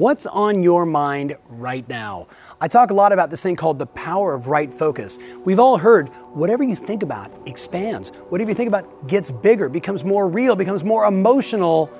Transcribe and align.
What's 0.00 0.24
on 0.24 0.62
your 0.62 0.86
mind 0.86 1.36
right 1.50 1.86
now? 1.86 2.26
I 2.58 2.68
talk 2.68 2.90
a 2.90 2.94
lot 2.94 3.12
about 3.12 3.28
this 3.28 3.42
thing 3.42 3.54
called 3.54 3.78
the 3.78 3.84
power 3.84 4.32
of 4.32 4.46
right 4.46 4.72
focus. 4.72 5.18
We've 5.44 5.58
all 5.58 5.76
heard 5.76 6.08
whatever 6.32 6.64
you 6.64 6.74
think 6.74 7.02
about 7.02 7.30
expands. 7.44 8.08
Whatever 8.30 8.48
you 8.48 8.54
think 8.54 8.68
about 8.68 9.08
gets 9.08 9.30
bigger, 9.30 9.68
becomes 9.68 10.02
more 10.02 10.26
real, 10.26 10.56
becomes 10.56 10.82
more 10.82 11.04
emotional. 11.04 11.90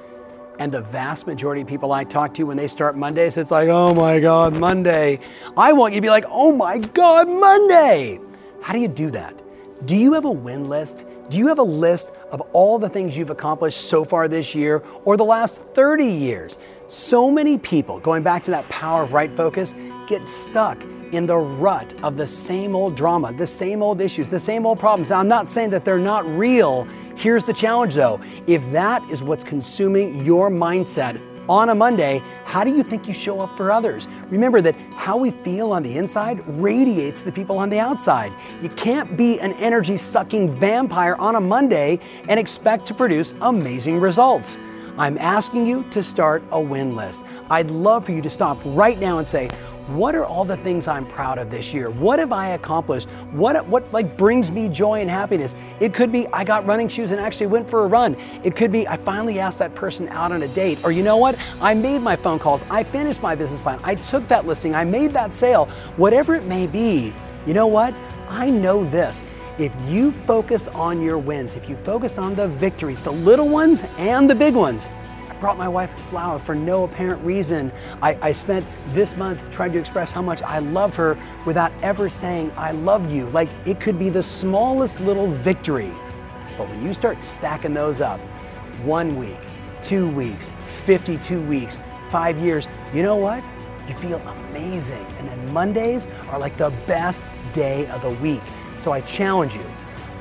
And 0.59 0.73
the 0.73 0.81
vast 0.81 1.27
majority 1.27 1.61
of 1.61 1.69
people 1.69 1.93
I 1.93 2.05
talk 2.05 2.33
to 2.37 2.45
when 2.45 2.57
they 2.57 2.69
start 2.69 2.97
Mondays, 2.97 3.37
it's 3.37 3.51
like, 3.51 3.69
oh 3.69 3.93
my 3.93 4.19
God, 4.19 4.57
Monday. 4.57 5.21
I 5.55 5.75
want 5.75 5.93
you 5.93 6.01
to 6.01 6.03
be 6.03 6.09
like, 6.09 6.25
oh 6.29 6.53
my 6.53 6.79
God, 6.79 7.29
Monday. 7.29 8.19
How 8.63 8.73
do 8.73 8.79
you 8.79 8.89
do 8.89 9.11
that? 9.11 9.43
Do 9.85 9.95
you 9.95 10.15
have 10.15 10.25
a 10.25 10.31
win 10.31 10.71
list? 10.71 11.05
Do 11.29 11.39
you 11.39 11.49
have 11.49 11.59
a 11.59 11.63
list 11.63 12.13
of 12.33 12.41
all 12.53 12.79
the 12.79 12.89
things 12.89 13.17
you've 13.17 13.31
accomplished 13.31 13.89
so 13.89 14.05
far 14.05 14.27
this 14.27 14.55
year 14.55 14.83
or 15.05 15.17
the 15.17 15.25
last 15.25 15.63
30 15.75 16.05
years? 16.05 16.59
So 16.91 17.31
many 17.31 17.57
people, 17.57 18.01
going 18.01 18.25
back 18.25 18.43
to 18.43 18.51
that 18.51 18.69
power 18.69 19.05
of 19.05 19.13
right 19.13 19.33
focus, 19.33 19.77
get 20.09 20.29
stuck 20.29 20.83
in 21.13 21.25
the 21.25 21.37
rut 21.37 21.95
of 22.03 22.17
the 22.17 22.27
same 22.27 22.75
old 22.75 22.97
drama, 22.97 23.33
the 23.33 23.47
same 23.47 23.81
old 23.81 24.01
issues, 24.01 24.29
the 24.29 24.41
same 24.41 24.67
old 24.67 24.81
problems. 24.81 25.11
Now, 25.11 25.21
I'm 25.21 25.29
not 25.29 25.49
saying 25.49 25.71
that 25.71 25.85
they're 25.85 26.01
not 26.01 26.27
real. 26.27 26.89
Here's 27.15 27.45
the 27.45 27.53
challenge 27.53 27.95
though. 27.95 28.21
If 28.49 28.69
that 28.73 29.09
is 29.09 29.23
what's 29.23 29.45
consuming 29.45 30.25
your 30.25 30.51
mindset, 30.51 31.23
on 31.49 31.71
a 31.71 31.75
Monday, 31.75 32.23
how 32.45 32.63
do 32.63 32.71
you 32.71 32.83
think 32.85 33.09
you 33.09 33.15
show 33.15 33.41
up 33.41 33.57
for 33.57 33.73
others? 33.73 34.07
Remember 34.29 34.61
that 34.61 34.77
how 34.95 35.17
we 35.17 35.33
feel 35.33 35.73
on 35.73 35.83
the 35.83 35.97
inside 35.97 36.45
radiates 36.47 37.23
the 37.23 37.33
people 37.33 37.59
on 37.59 37.69
the 37.69 37.79
outside. 37.79 38.33
You 38.63 38.69
can't 38.69 39.17
be 39.17 39.41
an 39.41 39.53
energy 39.55 39.97
sucking 39.97 40.49
vampire 40.61 41.17
on 41.17 41.35
a 41.35 41.41
Monday 41.41 41.99
and 42.29 42.39
expect 42.39 42.87
to 42.87 42.95
produce 42.95 43.35
amazing 43.41 43.99
results. 43.99 44.59
I'm 45.01 45.17
asking 45.17 45.67
you 45.67 45.85
to 45.93 46.03
start 46.03 46.43
a 46.53 46.61
win 46.61 46.95
list. 46.95 47.25
I'd 47.49 47.71
love 47.71 48.05
for 48.05 48.13
you 48.13 48.21
to 48.21 48.29
stop 48.29 48.59
right 48.67 49.01
now 49.01 49.17
and 49.17 49.27
say, 49.27 49.49
what 49.87 50.15
are 50.15 50.27
all 50.27 50.45
the 50.45 50.59
things 50.59 50.87
I'm 50.87 51.07
proud 51.07 51.39
of 51.39 51.51
this 51.51 51.73
year? 51.73 51.89
What 51.89 52.19
have 52.19 52.33
I 52.33 52.49
accomplished? 52.49 53.09
What 53.33 53.67
what 53.67 53.91
like 53.95 54.19
brings 54.19 54.51
me 54.51 54.69
joy 54.69 55.01
and 55.01 55.09
happiness? 55.09 55.55
It 55.81 55.95
could 55.95 56.13
be 56.13 56.27
I 56.35 56.45
got 56.45 56.67
running 56.67 56.87
shoes 56.87 57.13
and 57.13 57.19
actually 57.19 57.47
went 57.47 57.71
for 57.71 57.85
a 57.85 57.87
run. 57.87 58.15
It 58.45 58.55
could 58.55 58.71
be 58.71 58.87
I 58.87 58.99
finally 58.99 59.41
asked 59.41 59.59
that 59.61 59.75
person 59.75 60.07
out 60.11 60.33
on 60.33 60.43
a 60.43 60.49
date. 60.49 60.79
Or 60.85 60.93
you 60.93 61.03
know 61.03 61.17
what? 61.17 61.35
I 61.63 61.73
made 61.73 62.01
my 62.01 62.15
phone 62.15 62.39
calls. 62.39 62.63
I 62.69 62.85
finished 62.85 63.23
my 63.23 63.35
business 63.35 63.63
plan. 63.63 63.81
I 63.83 63.95
took 63.95 64.29
that 64.29 64.47
listing. 64.47 64.75
I 64.75 64.85
made 64.85 65.15
that 65.15 65.35
sale. 65.35 65.65
Whatever 65.97 66.35
it 66.35 66.45
may 66.45 66.67
be. 66.67 67.15
You 67.47 67.55
know 67.55 67.67
what? 67.67 67.95
I 68.29 68.51
know 68.51 68.85
this. 68.85 69.25
If 69.61 69.77
you 69.87 70.11
focus 70.11 70.69
on 70.69 71.03
your 71.03 71.19
wins, 71.19 71.55
if 71.55 71.69
you 71.69 71.77
focus 71.77 72.17
on 72.17 72.35
the 72.35 72.49
victories, 72.49 72.99
the 73.03 73.13
little 73.13 73.47
ones 73.47 73.83
and 73.99 74.29
the 74.29 74.35
big 74.35 74.55
ones, 74.55 74.89
I 75.29 75.35
brought 75.35 75.59
my 75.59 75.69
wife 75.69 75.95
a 75.95 76.01
flower 76.05 76.39
for 76.39 76.55
no 76.55 76.85
apparent 76.85 77.23
reason. 77.23 77.71
I, 78.01 78.17
I 78.23 78.33
spent 78.33 78.67
this 78.95 79.19
month 79.19 79.51
trying 79.51 79.73
to 79.73 79.79
express 79.79 80.13
how 80.13 80.23
much 80.23 80.41
I 80.41 80.61
love 80.61 80.97
her 80.97 81.19
without 81.45 81.73
ever 81.83 82.09
saying, 82.09 82.53
I 82.57 82.71
love 82.71 83.13
you. 83.13 83.29
Like 83.29 83.51
it 83.67 83.81
could 83.81 83.99
be 83.99 84.09
the 84.09 84.23
smallest 84.23 84.99
little 85.01 85.27
victory. 85.27 85.93
But 86.57 86.67
when 86.71 86.83
you 86.83 86.95
start 86.95 87.23
stacking 87.23 87.75
those 87.75 88.01
up, 88.01 88.19
one 88.83 89.15
week, 89.15 89.41
two 89.83 90.09
weeks, 90.09 90.51
52 90.65 91.39
weeks, 91.43 91.79
five 92.09 92.39
years, 92.39 92.67
you 92.95 93.03
know 93.03 93.17
what? 93.17 93.45
You 93.87 93.93
feel 93.93 94.21
amazing. 94.21 95.05
And 95.19 95.29
then 95.29 95.53
Mondays 95.53 96.07
are 96.31 96.39
like 96.39 96.57
the 96.57 96.71
best 96.87 97.23
day 97.53 97.87
of 97.89 98.01
the 98.01 98.13
week. 98.13 98.41
So 98.81 98.93
I 98.93 99.03
challenge 99.03 99.55
you. 99.55 99.61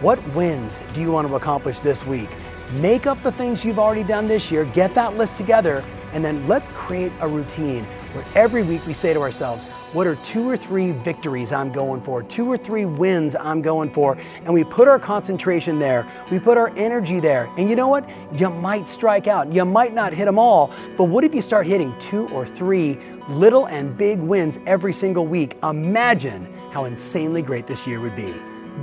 What 0.02 0.22
wins 0.36 0.82
do 0.92 1.00
you 1.00 1.14
want 1.14 1.26
to 1.30 1.36
accomplish 1.36 1.80
this 1.80 2.06
week? 2.06 2.30
Make 2.74 3.08
up 3.08 3.24
the 3.24 3.32
things 3.32 3.64
you've 3.64 3.80
already 3.80 4.04
done 4.04 4.28
this 4.28 4.52
year, 4.52 4.66
get 4.66 4.94
that 4.96 5.16
list 5.16 5.38
together, 5.38 5.82
and 6.12 6.26
then 6.26 6.46
let's 6.46 6.68
create 6.70 7.14
a 7.22 7.28
routine 7.28 7.86
where 8.14 8.26
every 8.36 8.64
week 8.64 8.86
we 8.86 8.94
say 8.94 9.14
to 9.14 9.22
ourselves, 9.22 9.64
what 9.94 10.08
are 10.08 10.16
two 10.18 10.50
or 10.50 10.58
three 10.58 10.92
victories 10.92 11.54
I'm 11.54 11.72
going 11.72 12.02
for, 12.02 12.22
two 12.22 12.48
or 12.48 12.58
three 12.58 12.86
wins 12.86 13.34
I'm 13.34 13.62
going 13.62 13.90
for, 13.90 14.18
and 14.44 14.54
we 14.54 14.66
put 14.66 14.90
our 14.90 15.00
concentration 15.00 15.80
there, 15.80 16.06
we 16.30 16.38
put 16.38 16.58
our 16.58 16.74
energy 16.76 17.22
there, 17.22 17.50
and 17.58 17.70
you 17.70 17.78
know 17.78 17.88
what? 17.88 18.10
You 18.34 18.50
might 18.50 18.90
strike 18.90 19.28
out, 19.28 19.54
you 19.54 19.64
might 19.64 19.94
not 19.94 20.14
hit 20.14 20.26
them 20.26 20.38
all, 20.38 20.74
but 20.98 21.06
what 21.06 21.24
if 21.24 21.34
you 21.34 21.42
start 21.42 21.66
hitting 21.66 21.98
two 21.98 22.28
or 22.30 22.46
three 22.46 22.98
little 23.30 23.68
and 23.68 23.98
big 23.98 24.20
wins 24.20 24.60
every 24.66 24.94
single 24.94 25.28
week? 25.28 25.56
Imagine 25.64 26.52
how 26.72 26.86
insanely 26.86 27.42
great 27.42 27.68
this 27.68 27.88
year 27.88 28.02
would 28.02 28.16
be. 28.16 28.34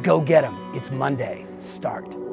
Go 0.06 0.20
get 0.20 0.42
them. 0.42 0.56
It's 0.72 0.92
Monday. 0.92 1.44
Start. 1.58 2.25